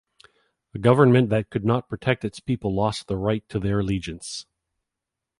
[0.73, 4.47] A government that could not protect its people lost the right to their allegiance.